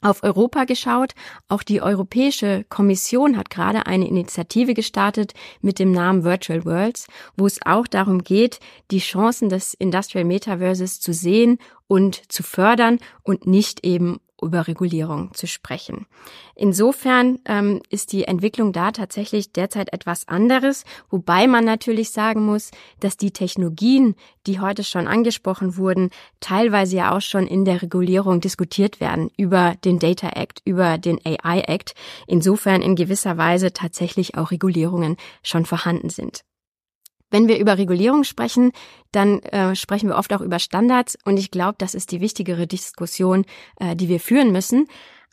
[0.00, 1.14] Auf Europa geschaut,
[1.48, 7.06] auch die Europäische Kommission hat gerade eine Initiative gestartet mit dem Namen Virtual Worlds,
[7.38, 12.98] wo es auch darum geht, die Chancen des Industrial Metaverses zu sehen und zu fördern
[13.22, 16.06] und nicht eben über Regulierung zu sprechen.
[16.54, 22.70] Insofern ähm, ist die Entwicklung da tatsächlich derzeit etwas anderes, wobei man natürlich sagen muss,
[23.00, 24.14] dass die Technologien,
[24.46, 29.74] die heute schon angesprochen wurden, teilweise ja auch schon in der Regulierung diskutiert werden über
[29.84, 31.94] den Data Act, über den AI Act.
[32.26, 36.44] Insofern in gewisser Weise tatsächlich auch Regulierungen schon vorhanden sind.
[37.30, 38.72] Wenn wir über Regulierung sprechen,
[39.12, 42.66] dann äh, sprechen wir oft auch über Standards und ich glaube, das ist die wichtigere
[42.66, 43.44] Diskussion,
[43.80, 44.86] äh, die wir führen müssen.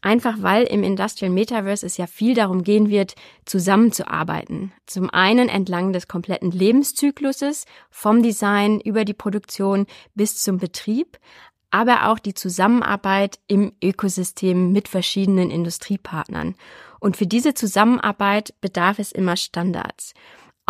[0.04, 3.14] Einfach weil im Industrial Metaverse es ja viel darum gehen wird,
[3.46, 4.74] zusammenzuarbeiten.
[4.88, 11.20] Zum einen entlang des kompletten Lebenszykluses, vom Design über die Produktion bis zum Betrieb,
[11.70, 16.56] aber auch die Zusammenarbeit im Ökosystem mit verschiedenen Industriepartnern.
[17.00, 20.14] Und für diese Zusammenarbeit bedarf es immer Standards.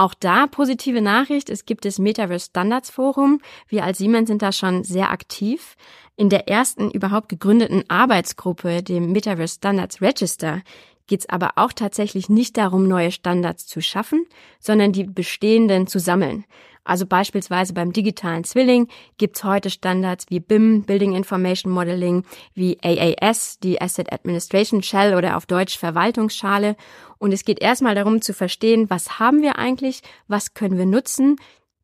[0.01, 3.39] Auch da positive Nachricht, es gibt das Metaverse Standards Forum.
[3.67, 5.75] Wir als Siemens sind da schon sehr aktiv.
[6.15, 10.63] In der ersten überhaupt gegründeten Arbeitsgruppe, dem Metaverse Standards Register,
[11.11, 14.25] geht es aber auch tatsächlich nicht darum, neue Standards zu schaffen,
[14.61, 16.45] sondern die bestehenden zu sammeln.
[16.85, 23.59] Also beispielsweise beim digitalen Zwilling gibt's heute Standards wie BIM, Building Information Modeling, wie AAS,
[23.59, 26.77] die Asset Administration Shell oder auf Deutsch Verwaltungsschale.
[27.17, 31.35] Und es geht erstmal darum zu verstehen, was haben wir eigentlich, was können wir nutzen,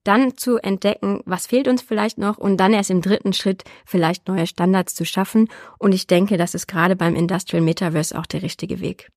[0.05, 4.29] dann zu entdecken, was fehlt uns vielleicht noch und dann erst im dritten Schritt vielleicht
[4.29, 5.49] neue Standards zu schaffen.
[5.79, 9.09] Und ich denke, das ist gerade beim Industrial Metaverse auch der richtige Weg.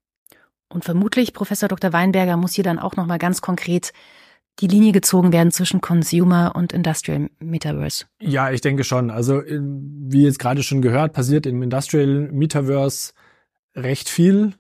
[0.73, 1.93] Und vermutlich, Professor Dr.
[1.93, 3.93] Weinberger, muss hier dann auch nochmal ganz konkret
[4.61, 8.05] die Linie gezogen werden zwischen Consumer und Industrial Metaverse?
[8.21, 9.11] Ja, ich denke schon.
[9.11, 13.13] Also wie jetzt gerade schon gehört, passiert im Industrial Metaverse
[13.75, 14.55] recht viel.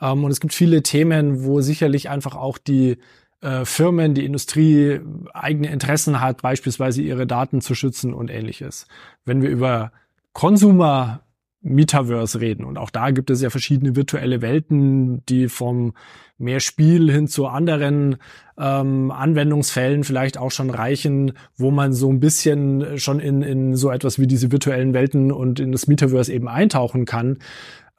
[0.00, 2.98] Ähm, und es gibt viele Themen, wo sicherlich einfach auch die
[3.40, 5.00] äh, Firmen, die Industrie
[5.32, 8.86] eigene Interessen hat, beispielsweise ihre Daten zu schützen und ähnliches.
[9.24, 9.92] Wenn wir über
[10.32, 11.22] Consumer
[11.60, 12.64] Metaverse reden.
[12.64, 15.94] Und auch da gibt es ja verschiedene virtuelle Welten, die vom
[16.38, 18.16] mehr Spiel hin zu anderen
[18.56, 23.90] ähm, Anwendungsfällen vielleicht auch schon reichen, wo man so ein bisschen schon in, in so
[23.90, 27.38] etwas wie diese virtuellen Welten und in das Metaverse eben eintauchen kann,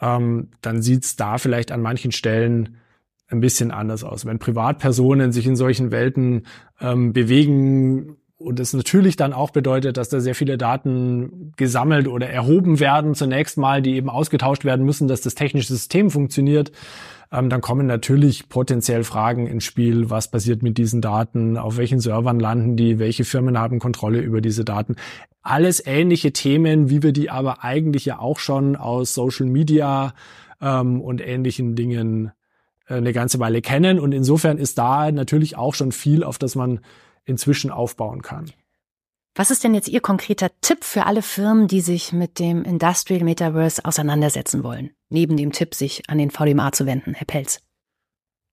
[0.01, 2.77] ähm, dann sieht's da vielleicht an manchen Stellen
[3.27, 4.25] ein bisschen anders aus.
[4.25, 6.47] Wenn Privatpersonen sich in solchen Welten
[6.79, 12.29] ähm, bewegen, und es natürlich dann auch bedeutet, dass da sehr viele Daten gesammelt oder
[12.29, 16.71] erhoben werden, zunächst mal, die eben ausgetauscht werden müssen, dass das technische System funktioniert.
[17.33, 21.99] Ähm, dann kommen natürlich potenziell Fragen ins Spiel, was passiert mit diesen Daten, auf welchen
[21.99, 24.95] Servern landen die, welche Firmen haben Kontrolle über diese Daten.
[25.41, 30.13] Alles ähnliche Themen, wie wir die aber eigentlich ja auch schon aus Social Media
[30.61, 32.31] ähm, und ähnlichen Dingen
[32.87, 33.99] äh, eine ganze Weile kennen.
[33.99, 36.79] Und insofern ist da natürlich auch schon viel, auf das man
[37.29, 38.51] inzwischen aufbauen kann.
[39.35, 43.23] Was ist denn jetzt Ihr konkreter Tipp für alle Firmen, die sich mit dem Industrial
[43.23, 44.91] Metaverse auseinandersetzen wollen?
[45.09, 47.61] Neben dem Tipp, sich an den VDMA zu wenden, Herr Pelz.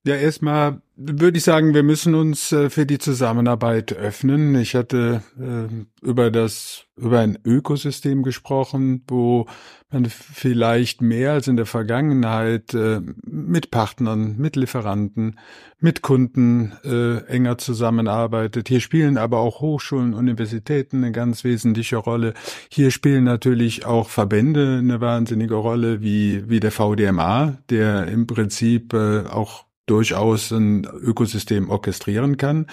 [0.07, 4.55] Ja, erstmal würde ich sagen, wir müssen uns äh, für die Zusammenarbeit öffnen.
[4.55, 5.67] Ich hatte äh,
[6.01, 9.47] über das, über ein Ökosystem gesprochen, wo
[9.91, 15.39] man vielleicht mehr als in der Vergangenheit äh, mit Partnern, mit Lieferanten,
[15.79, 16.71] mit Kunden
[17.27, 18.67] enger zusammenarbeitet.
[18.67, 22.33] Hier spielen aber auch Hochschulen, Universitäten eine ganz wesentliche Rolle.
[22.71, 28.95] Hier spielen natürlich auch Verbände eine wahnsinnige Rolle, wie, wie der VDMA, der im Prinzip
[28.95, 32.67] auch durchaus ein Ökosystem orchestrieren kann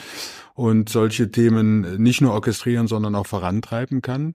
[0.55, 4.35] und solche Themen nicht nur orchestrieren, sondern auch vorantreiben kann.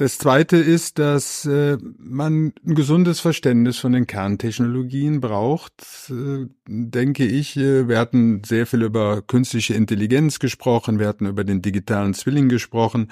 [0.00, 5.74] Das Zweite ist, dass äh, man ein gesundes Verständnis von den Kerntechnologien braucht,
[6.08, 7.58] äh, denke ich.
[7.58, 12.48] Äh, wir hatten sehr viel über künstliche Intelligenz gesprochen, wir hatten über den digitalen Zwilling
[12.48, 13.10] gesprochen.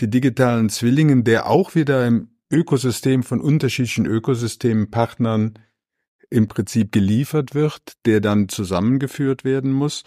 [0.00, 5.58] Die digitalen Zwillingen, der auch wieder im Ökosystem von unterschiedlichen Ökosystempartnern
[6.32, 10.02] im Prinzip geliefert wird, der dann zusammengeführt werden muss.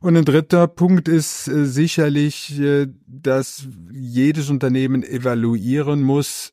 [0.00, 6.52] Und ein dritter Punkt ist äh, sicherlich, äh, dass jedes Unternehmen evaluieren muss,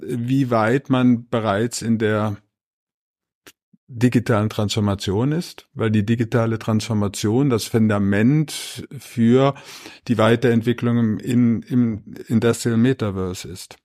[0.00, 2.36] wie weit man bereits in der
[3.88, 9.54] digitalen Transformation ist, weil die digitale Transformation das Fundament für
[10.08, 13.76] die Weiterentwicklung in, im Industrial Metaverse ist.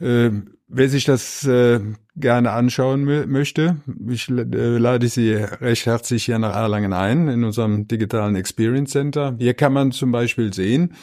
[0.00, 1.80] Ähm, wer sich das äh,
[2.16, 3.76] gerne anschauen möchte,
[4.08, 9.36] ich äh, lade Sie recht herzlich hier nach Erlangen ein, in unserem digitalen Experience Center.
[9.38, 10.94] Hier kann man zum Beispiel sehen,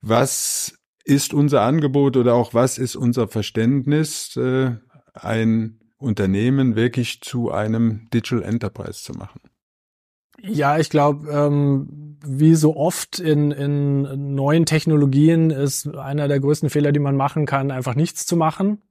[0.00, 4.76] was ist unser Angebot oder auch was ist unser Verständnis, äh,
[5.14, 9.40] ein Unternehmen wirklich zu einem Digital Enterprise zu machen.
[10.40, 16.70] Ja, ich glaube, ähm, wie so oft in, in neuen Technologien ist einer der größten
[16.70, 18.82] Fehler, die man machen kann, einfach nichts zu machen.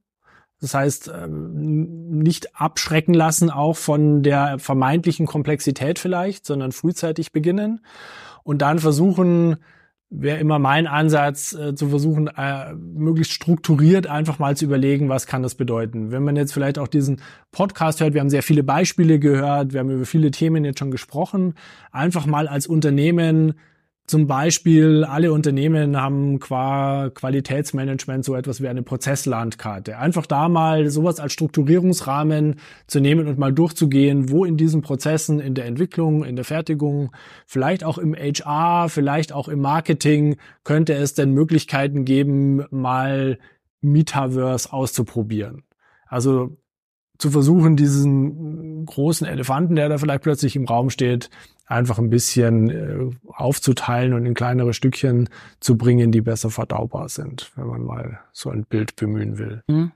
[0.59, 7.81] Das heißt, ähm, nicht abschrecken lassen auch von der vermeintlichen Komplexität vielleicht, sondern frühzeitig beginnen
[8.43, 9.57] und dann versuchen,
[10.13, 15.25] wäre immer mein Ansatz, äh, zu versuchen, äh, möglichst strukturiert einfach mal zu überlegen, was
[15.25, 16.11] kann das bedeuten.
[16.11, 17.21] Wenn man jetzt vielleicht auch diesen
[17.51, 20.91] Podcast hört, wir haben sehr viele Beispiele gehört, wir haben über viele Themen jetzt schon
[20.91, 21.55] gesprochen,
[21.93, 23.53] einfach mal als Unternehmen
[24.11, 29.97] zum Beispiel, alle Unternehmen haben qua Qualitätsmanagement so etwas wie eine Prozesslandkarte.
[29.97, 32.55] Einfach da mal sowas als Strukturierungsrahmen
[32.87, 37.15] zu nehmen und mal durchzugehen, wo in diesen Prozessen, in der Entwicklung, in der Fertigung,
[37.45, 43.39] vielleicht auch im HR, vielleicht auch im Marketing, könnte es denn Möglichkeiten geben, mal
[43.79, 45.63] Metaverse auszuprobieren.
[46.05, 46.57] Also
[47.21, 51.29] zu versuchen, diesen großen Elefanten, der da vielleicht plötzlich im Raum steht,
[51.67, 55.29] einfach ein bisschen äh, aufzuteilen und in kleinere Stückchen
[55.59, 59.61] zu bringen, die besser verdaubar sind, wenn man mal so ein Bild bemühen will.
[59.67, 59.91] Mhm.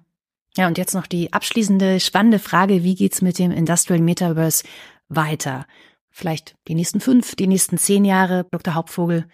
[0.56, 4.64] Ja, und jetzt noch die abschließende spannende Frage, wie geht's mit dem Industrial Metaverse
[5.10, 5.66] weiter?
[6.12, 8.76] Vielleicht die nächsten fünf, die nächsten zehn Jahre, Dr.
[8.76, 9.26] Hauptvogel.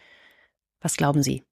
[0.79, 1.43] Was glauben Sie?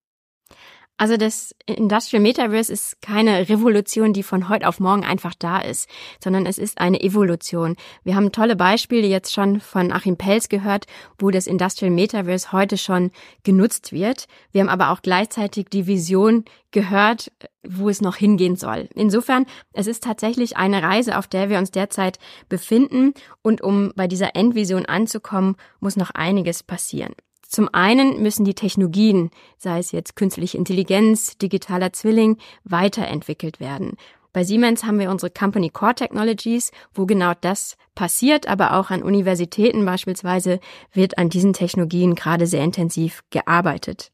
[1.01, 5.89] Also das Industrial Metaverse ist keine Revolution, die von heute auf morgen einfach da ist,
[6.21, 7.77] sondern es ist eine Evolution.
[8.03, 12.77] Wir haben tolle Beispiele jetzt schon von Achim Pelz gehört, wo das Industrial Metaverse heute
[12.77, 13.11] schon
[13.43, 14.27] genutzt wird.
[14.51, 17.31] Wir haben aber auch gleichzeitig die Vision gehört,
[17.65, 18.89] wo es noch hingehen soll.
[18.93, 24.07] Insofern, es ist tatsächlich eine Reise, auf der wir uns derzeit befinden und um bei
[24.07, 27.13] dieser Endvision anzukommen, muss noch einiges passieren.
[27.49, 33.97] Zum einen müssen die Technologien, sei es jetzt künstliche Intelligenz, digitaler Zwilling, weiterentwickelt werden.
[34.33, 39.01] Bei Siemens haben wir unsere Company Core Technologies, wo genau das passiert, aber auch an
[39.01, 40.59] Universitäten beispielsweise
[40.93, 44.11] wird an diesen Technologien gerade sehr intensiv gearbeitet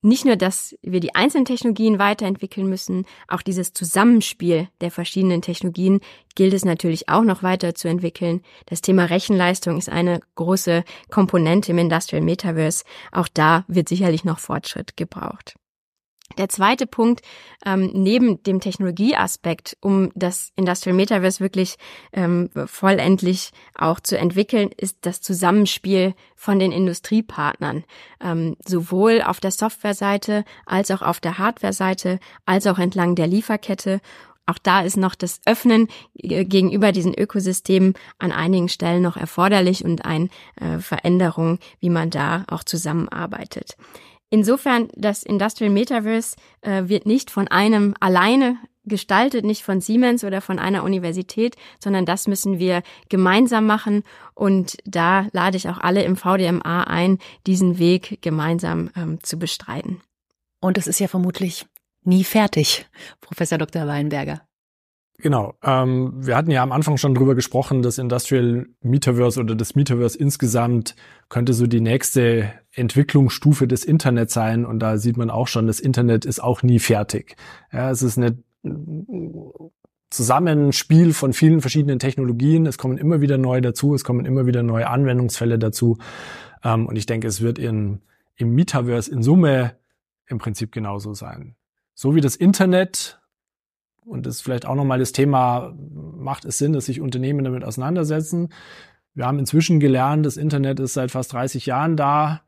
[0.00, 6.00] nicht nur, dass wir die einzelnen Technologien weiterentwickeln müssen, auch dieses Zusammenspiel der verschiedenen Technologien
[6.36, 8.42] gilt es natürlich auch noch weiter zu entwickeln.
[8.66, 12.84] Das Thema Rechenleistung ist eine große Komponente im Industrial Metaverse.
[13.10, 15.56] Auch da wird sicherlich noch Fortschritt gebraucht.
[16.38, 17.20] Der zweite Punkt,
[17.66, 21.76] ähm, neben dem Technologieaspekt, um das Industrial Metaverse wirklich
[22.12, 27.84] ähm, vollendlich auch zu entwickeln, ist das Zusammenspiel von den Industriepartnern,
[28.20, 34.00] ähm, sowohl auf der Softwareseite als auch auf der Hardwareseite, als auch entlang der Lieferkette.
[34.46, 39.84] Auch da ist noch das Öffnen äh, gegenüber diesen Ökosystemen an einigen Stellen noch erforderlich
[39.84, 43.76] und eine äh, Veränderung, wie man da auch zusammenarbeitet.
[44.30, 50.40] Insofern, das Industrial Metaverse äh, wird nicht von einem alleine gestaltet, nicht von Siemens oder
[50.40, 54.02] von einer Universität, sondern das müssen wir gemeinsam machen.
[54.34, 60.00] Und da lade ich auch alle im VDMA ein, diesen Weg gemeinsam ähm, zu bestreiten.
[60.60, 61.66] Und es ist ja vermutlich
[62.02, 62.86] nie fertig,
[63.20, 63.86] Professor Dr.
[63.86, 64.42] Weinberger.
[65.20, 65.54] Genau.
[65.64, 70.16] Ähm, wir hatten ja am Anfang schon drüber gesprochen, das Industrial Metaverse oder das Metaverse
[70.16, 70.94] insgesamt
[71.28, 74.64] könnte so die nächste Entwicklungsstufe des Internets sein.
[74.64, 77.36] Und da sieht man auch schon, das Internet ist auch nie fertig.
[77.72, 78.38] Ja, es ist eine
[80.10, 82.66] Zusammenspiel von vielen verschiedenen Technologien.
[82.66, 85.98] Es kommen immer wieder neue dazu, es kommen immer wieder neue Anwendungsfälle dazu.
[86.64, 88.00] Ähm, und ich denke, es wird in,
[88.36, 89.76] im Metaverse in Summe
[90.26, 91.56] im Prinzip genauso sein.
[91.94, 93.18] So wie das Internet
[94.08, 97.62] und das ist vielleicht auch nochmal das Thema, macht es Sinn, dass sich Unternehmen damit
[97.62, 98.48] auseinandersetzen?
[99.14, 102.42] Wir haben inzwischen gelernt, das Internet ist seit fast 30 Jahren da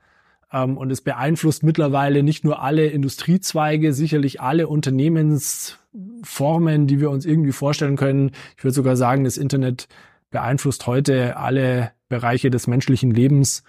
[0.53, 7.53] und es beeinflusst mittlerweile nicht nur alle Industriezweige, sicherlich alle Unternehmensformen, die wir uns irgendwie
[7.53, 8.32] vorstellen können.
[8.57, 9.86] Ich würde sogar sagen, das Internet
[10.30, 13.62] beeinflusst heute alle Bereiche des menschlichen Lebens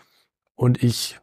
[0.56, 1.20] und ich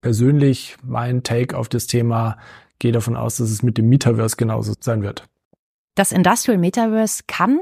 [0.00, 2.36] persönlich, mein Take auf das Thema,
[2.78, 5.24] gehe davon aus, dass es mit dem Metaverse genauso sein wird.
[5.96, 7.58] Das Industrial Metaverse kann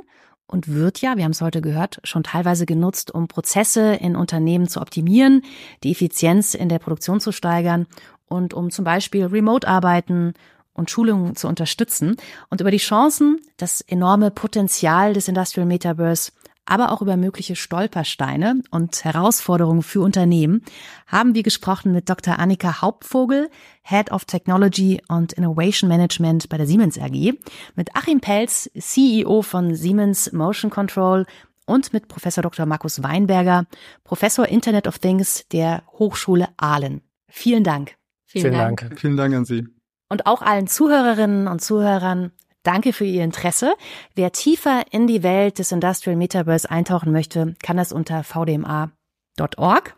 [0.47, 4.69] und wird ja, wir haben es heute gehört, schon teilweise genutzt, um Prozesse in Unternehmen
[4.69, 5.43] zu optimieren,
[5.83, 7.87] die Effizienz in der Produktion zu steigern
[8.27, 10.35] und um zum Beispiel Remote-Arbeiten
[10.73, 12.17] und Schulungen zu unterstützen.
[12.51, 16.33] Und über die Chancen, das enorme Potenzial des Industrial Metaverse
[16.67, 20.63] aber auch über mögliche Stolpersteine und Herausforderungen für Unternehmen
[21.07, 22.39] haben wir gesprochen mit Dr.
[22.39, 23.49] Annika Hauptvogel,
[23.83, 27.35] Head of Technology und Innovation Management bei der Siemens AG,
[27.77, 31.25] mit Achim Pelz, CEO von Siemens Motion Control
[31.67, 32.67] und mit Professor Dr.
[32.67, 33.67] Markus Weinberger,
[34.05, 37.03] Professor Internet of Things der Hochschule Aalen.
[37.29, 37.97] Vielen Dank.
[38.25, 38.81] Vielen, Vielen Dank.
[38.81, 39.01] Dank.
[39.01, 39.67] Vielen Dank an Sie.
[40.09, 42.33] Und auch allen Zuhörerinnen und Zuhörern
[42.67, 43.75] Danke für Ihr Interesse.
[44.17, 49.97] Wer tiefer in die Welt des Industrial Metaverse eintauchen möchte, kann das unter vdma.org.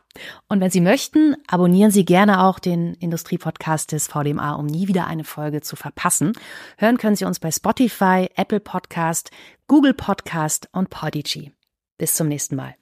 [0.49, 5.07] Und wenn Sie möchten, abonnieren Sie gerne auch den Industriepodcast des VDMA, um nie wieder
[5.07, 6.35] eine Folge zu verpassen.
[6.77, 9.31] Hören können Sie uns bei Spotify, Apple Podcast,
[9.67, 11.53] Google Podcast und Podigy.
[11.97, 12.75] Bis zum nächsten Mal.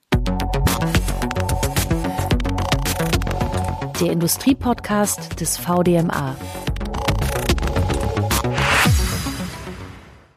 [4.01, 6.35] Der Industriepodcast des VDMA